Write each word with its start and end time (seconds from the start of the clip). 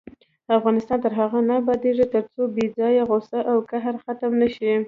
افغانستان 0.57 0.97
تر 1.03 1.11
هغو 1.19 1.39
نه 1.49 1.53
ابادیږي، 1.61 2.05
ترڅو 2.13 2.41
بې 2.55 2.65
ځایه 2.77 3.03
غوسه 3.09 3.39
او 3.51 3.57
قهر 3.69 3.95
ختم 4.03 4.31
نشي. 4.41 4.71